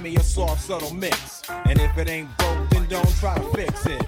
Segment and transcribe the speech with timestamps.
[0.00, 1.42] Give me a soft, subtle mix.
[1.50, 4.02] And if it ain't broke, then don't try to fix it.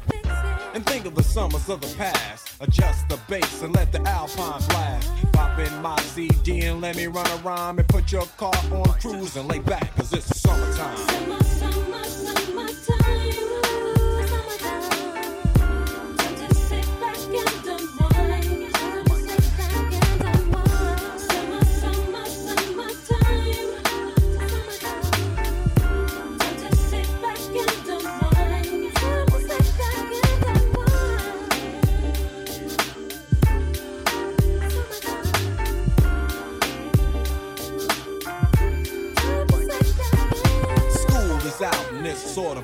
[0.72, 2.54] And think of the summers of the past.
[2.60, 5.10] Adjust the bass and let the alpine blast.
[5.34, 8.84] Pop in my CD and let me run a rhyme and put your car on
[9.00, 11.61] cruise and lay back, cause it's summertime.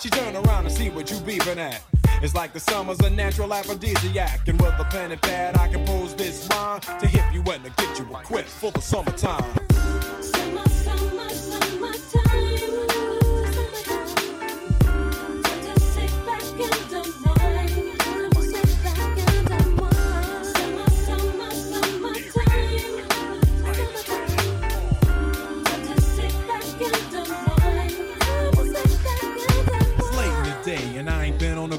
[0.00, 1.82] She turn around and see what you beeping at.
[2.22, 4.46] It's like the summer's a natural aphrodisiac.
[4.46, 7.70] And with a pen and pad, I compose this rhyme to hip you and to
[7.70, 9.67] get you equipped for the summertime.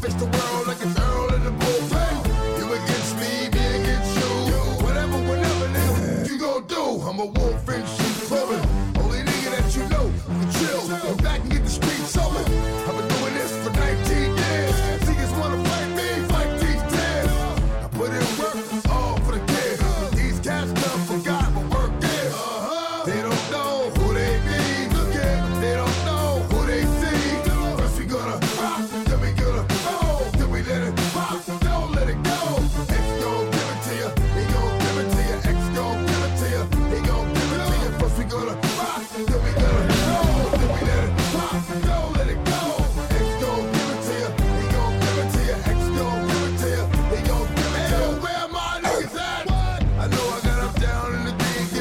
[0.00, 0.37] fist away.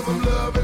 [0.07, 0.56] love.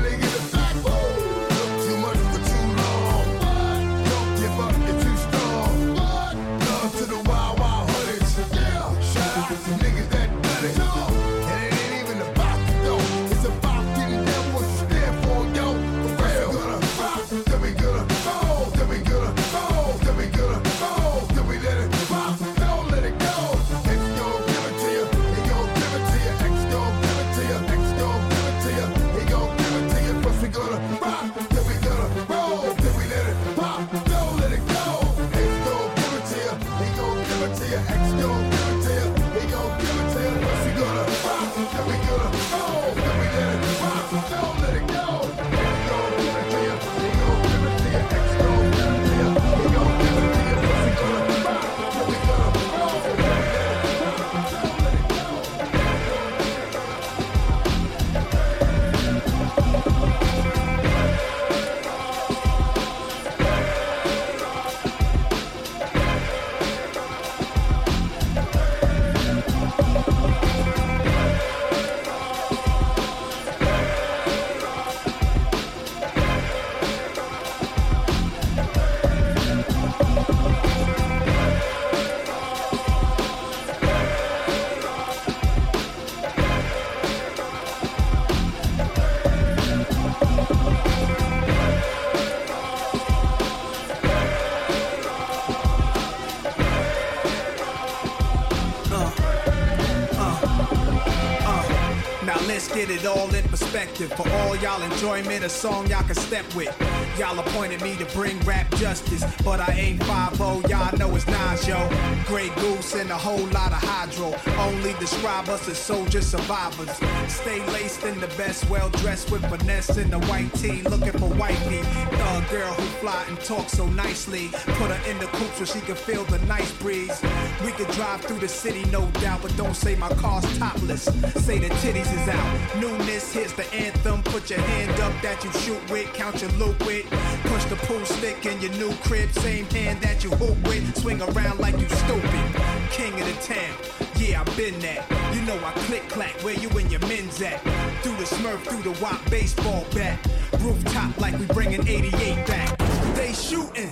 [102.74, 104.12] Get it all in perspective.
[104.13, 106.74] For all y'all enjoyment, a song y'all can step with.
[107.20, 110.39] Y'all appointed me to bring rap justice, but I ain't 5
[110.70, 111.77] y'all know it's Nas, yo.
[112.25, 114.34] Grey Goose and a whole lot of hydro.
[114.60, 116.89] Only describe us as soldier survivors.
[117.27, 121.30] Stay laced in the best, well dressed with finesse in the white tee, looking for
[121.36, 121.82] wifey.
[122.18, 124.50] Thug girl who fly and talk so nicely.
[124.80, 127.22] Put her in the coupe so she can feel the nice breeze.
[127.63, 131.03] We could drive through the city, no doubt, but don't say my car's topless.
[131.03, 132.75] Say the titties is out.
[132.82, 134.22] Newness hits the anthem.
[134.24, 137.05] Put your hand up that you shoot with, count your loot with.
[137.43, 140.98] Push the pool stick in your new crib, same hand that you hoop with.
[140.98, 142.46] Swing around like you stupid.
[142.91, 143.77] King of the town.
[144.17, 145.34] Yeah, I been that.
[145.34, 147.62] You know I click clack where you and your men's at.
[148.03, 150.20] Through the smurf, through the wop baseball bat.
[150.60, 152.77] Rooftop like we bringing 88 back.
[153.15, 153.91] They shooting.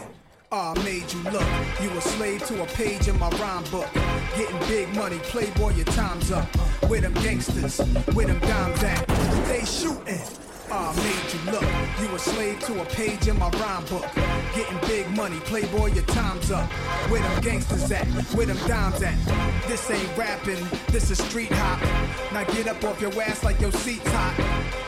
[0.54, 1.46] Ah, I made you look.
[1.82, 3.88] You a slave to a page in my rhyme book.
[4.36, 6.46] Getting big money, playboy, your time's up.
[6.90, 7.78] With them gangsters,
[8.14, 9.08] with them dimes at?
[9.48, 10.20] They shooting.
[10.70, 11.64] Ah, I made you look.
[12.02, 14.06] You a slave to a page in my rhyme book.
[14.54, 16.70] Getting big money, playboy, your time's up.
[17.10, 18.06] Where them gangsters at?
[18.36, 19.16] Where them dimes at?
[19.70, 21.80] This ain't rapping, this is street hop.
[22.34, 24.36] Now get up off your ass like your seat's hot.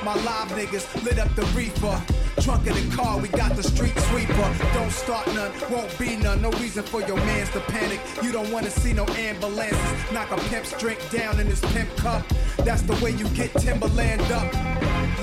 [0.03, 2.22] My live niggas lit up the reefer.
[2.41, 4.55] Trunk of the car, we got the street sweeper.
[4.73, 6.41] Don't start none, won't be none.
[6.41, 7.99] No reason for your mans to panic.
[8.21, 10.11] You don't wanna see no ambulances.
[10.11, 12.23] Knock a pimp's drink down in his pimp cup.
[12.57, 14.51] That's the way you get Timberland up.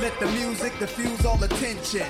[0.01, 2.07] Let the music diffuse all attention.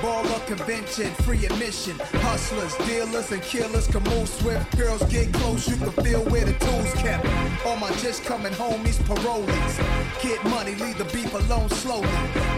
[0.00, 1.98] Baller convention, free admission.
[2.22, 4.76] Hustlers, dealers, and killers can move swift.
[4.78, 7.26] Girls get close, you can feel where the tools kept.
[7.66, 10.03] All my just coming homies, parolees.
[10.22, 12.08] Get money, leave the beef alone slowly.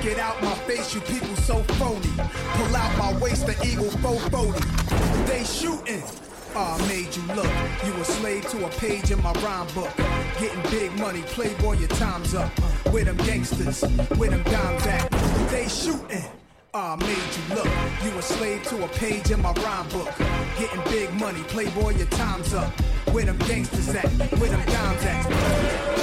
[0.03, 2.13] Get out my face, you people so phony.
[2.55, 4.61] Pull out my waist, the eagle 440.
[5.27, 6.03] They shooting.
[6.55, 7.53] Ah, I made you look.
[7.85, 9.95] You a slave to a page in my rhyme book.
[10.39, 12.51] Getting big money, playboy, your time's up.
[12.91, 13.83] Where them gangsters,
[14.17, 15.11] where them dimes at?
[15.51, 16.25] They shooting.
[16.73, 17.69] Ah, I made you look.
[18.05, 20.13] You a slave to a page in my rhyme book.
[20.59, 22.73] Getting big money, playboy, your time's up.
[23.13, 24.09] Where them gangsters at?
[24.39, 25.96] Where them dimes at?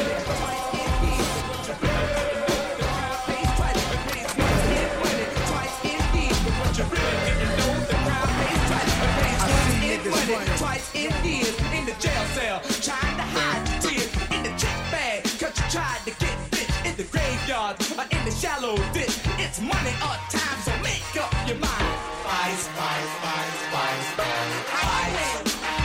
[18.44, 19.18] Shallow ditch.
[19.40, 22.00] It's money or time, so make up your mind.
[22.24, 25.83] Spice, spice, spice, spice, spice.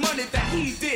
[0.00, 0.95] money that he did.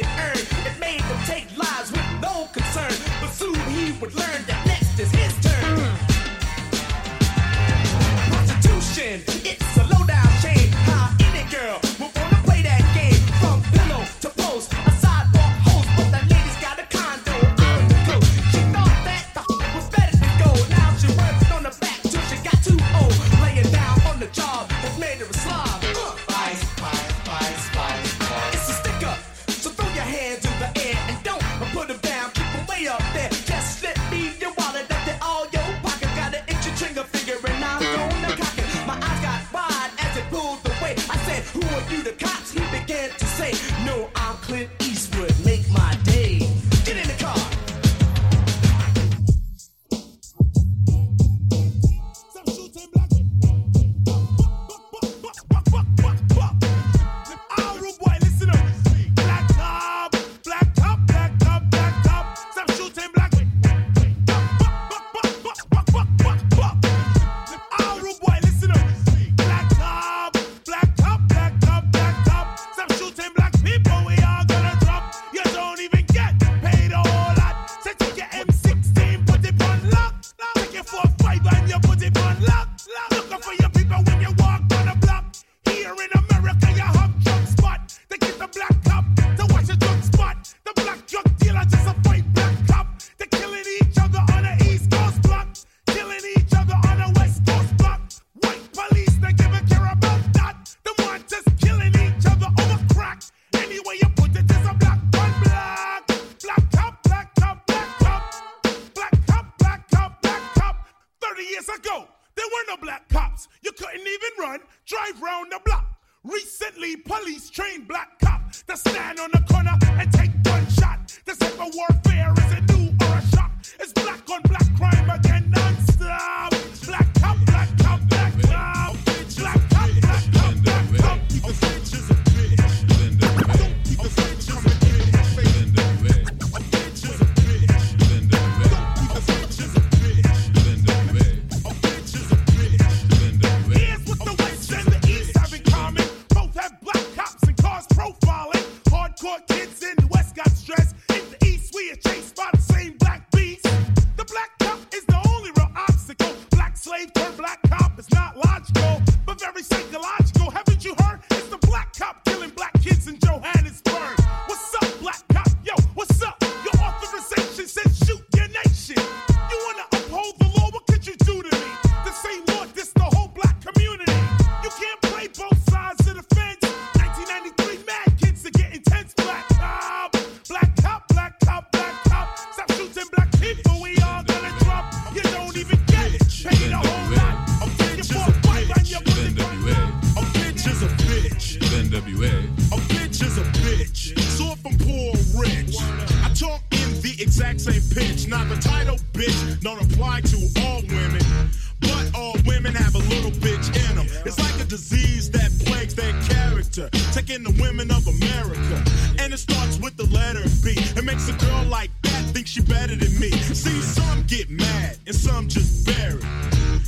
[205.94, 208.85] That their character, taking the women of America.
[209.18, 210.75] And it starts with the letter B.
[210.99, 213.30] It makes a girl like that think she better than me.
[213.30, 216.25] See, some get mad and some just bear it.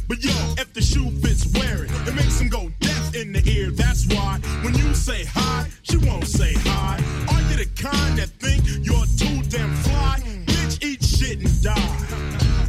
[0.08, 1.90] But yo, if the shoe fits, wear it.
[2.08, 3.70] It makes them go deaf in the ear.
[3.70, 6.96] That's why when you say hi, she won't say hi.
[7.32, 10.20] Are you the kind that think you're too damn fly?
[10.46, 12.06] Bitch, eat shit and die.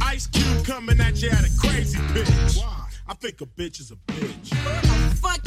[0.02, 2.58] Ice Cube coming at you at a crazy pitch.
[3.06, 4.54] I think a bitch is a bitch.
[5.18, 5.43] Fuck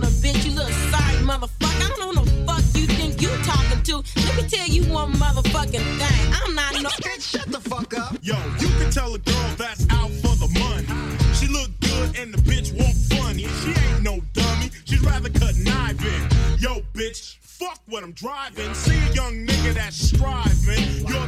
[0.00, 1.84] think a bitch, you little sorry motherfucker?
[1.84, 3.96] I don't know who the fuck you think you talking to.
[4.20, 6.32] Let me tell you one motherfucking thing.
[6.32, 6.88] I'm not no.
[7.18, 8.16] Shut the fuck up.
[8.22, 10.86] Yo, you can tell a girl that's out for the money.
[11.34, 13.46] She look good and the bitch won't funny.
[13.62, 14.70] She ain't no dummy.
[14.84, 16.22] She'd rather cut kniving.
[16.58, 18.72] Yo, bitch, fuck what I'm driving.
[18.74, 21.06] See a young nigga that's striving.
[21.06, 21.23] You're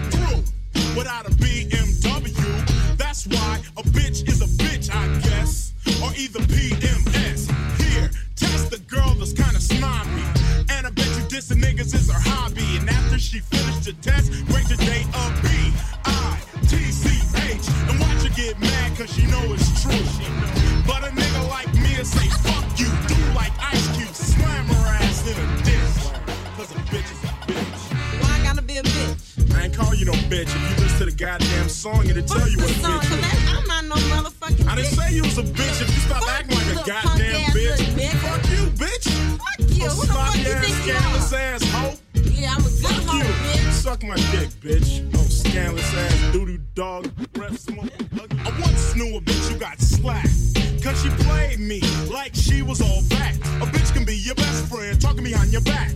[51.67, 51.81] me
[52.13, 53.35] like she was all back.
[53.35, 55.91] A bitch can be your best friend talking behind your back.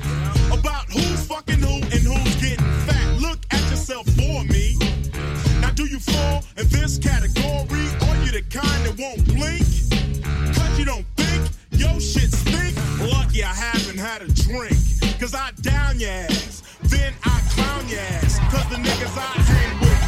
[0.50, 3.20] About who's fucking who and who's getting fat.
[3.20, 4.76] Look at yourself for me.
[5.60, 7.86] Now do you fall in this category?
[8.06, 9.64] Or you the kind that won't blink?
[10.56, 12.74] Cause you don't think your shit stink?
[13.12, 14.76] Lucky I haven't had a drink.
[15.20, 16.62] Cause I down your ass.
[16.82, 18.38] Then I clown your ass.
[18.50, 19.99] Cause the niggas I hang with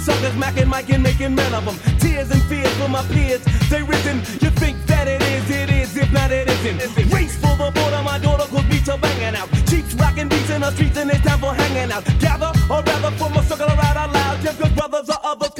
[0.00, 1.76] suckers, macking, Mike, and making men of them.
[1.98, 4.18] Tears and fears for my peers, they risen.
[4.40, 7.12] You think that it is, it is, if not, it isn't.
[7.12, 9.48] Race for the border, my daughter could beat her banging out.
[9.68, 12.04] Cheeks rocking beats in the streets, and it's time for hanging out.
[12.18, 14.40] Gather, or rather, form a circle around out loud.
[14.42, 15.50] Just cause brothers or others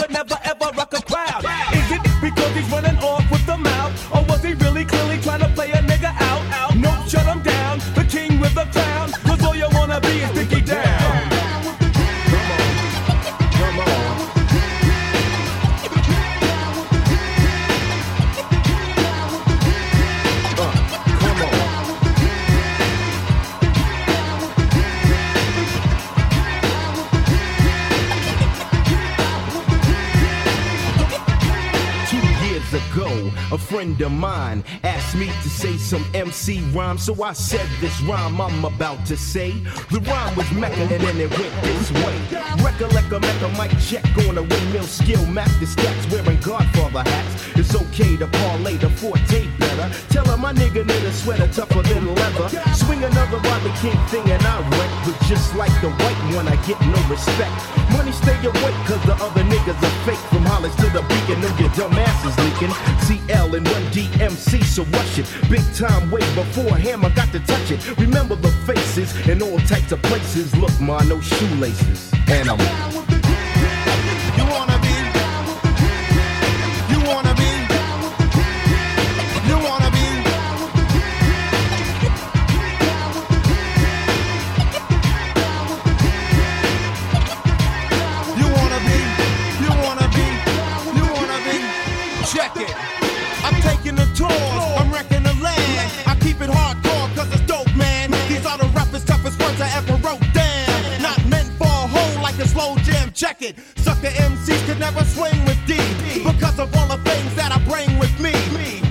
[33.10, 38.00] A friend of mine asked me to say some MC rhyme, so I said this
[38.02, 39.50] rhyme I'm about to say.
[39.90, 42.16] The rhyme was Mecca and then it went this way.
[42.62, 47.50] Recollect a Mecca mic check on a windmill skill, map the stats wearing Godfather hats.
[47.56, 49.90] It's okay to parlay the forte better.
[50.10, 52.48] Tell her my nigga need a sweater tougher than leather.
[52.74, 56.56] Swing another Rodney King thing and I wreck, but just like the white one, I
[56.64, 57.58] get no respect.
[57.90, 60.22] Money stay awake, cause the other niggas are fake.
[60.30, 62.70] From Hollis to the beacon, know your dumb ass is leaking.
[63.06, 65.26] CL and one DMC, so rush it.
[65.48, 67.98] Big time way before Hammer got to touch it.
[67.98, 70.54] Remember the faces in all types of places.
[70.56, 72.12] Look, ma, no shoelaces.
[72.28, 72.99] And I'm
[104.92, 105.78] never swing with D.
[106.24, 108.34] Because of all the things that I bring with me.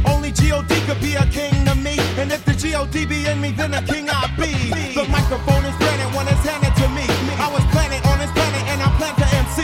[0.05, 0.71] Only G.O.D.
[0.87, 1.99] could be a king to me.
[2.17, 3.05] And if the G.O.D.
[3.05, 4.51] be in me, then a king I be.
[4.95, 7.05] The microphone is granted when it's handed to me.
[7.35, 9.63] I was planted on this planet and I plan to MC.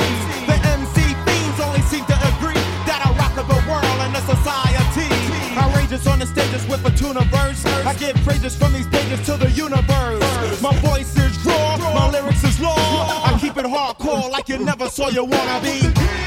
[0.51, 5.07] The MC fiends only seem to agree that I rock the world and the society.
[5.55, 7.63] I Outrageous on the stages with a tuna verse.
[7.87, 10.61] I give praises from these pages to the universe.
[10.61, 12.75] My voice is raw, my lyrics is law.
[13.23, 16.24] I keep it hardcore like you never saw you wanna be.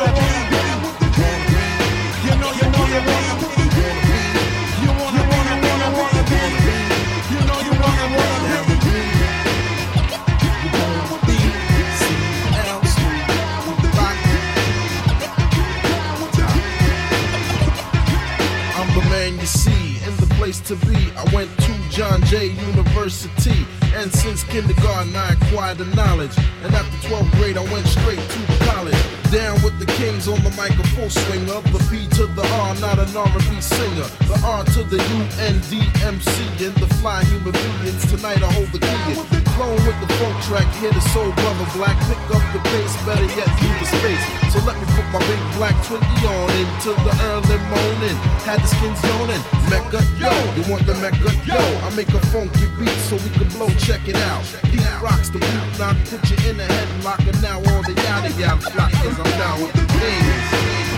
[0.00, 0.49] You
[34.80, 38.00] to the U N D M C, and the fly human beings.
[38.08, 39.14] Tonight I hold the key.
[39.56, 41.96] Flowing with the funk track, hear the soul brother black.
[42.08, 44.24] Pick up the pace, better yet, through the space.
[44.52, 48.16] So let me put my big black 20 on into the early morning.
[48.48, 49.42] Had the skins yawning.
[49.68, 51.60] Mecca, yo, you want the Mecca, yo?
[51.84, 54.44] I make a funky beat so we can blow, check it out.
[54.72, 58.32] He rocks the boot knock, put you in the headlock, and now all the yada
[58.40, 60.89] yada flock, cause I'm down with the things.